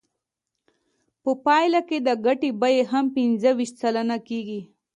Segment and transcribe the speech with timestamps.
[1.23, 4.61] په پایله کې د ګټې بیه هم پنځه ویشت سلنه کېږي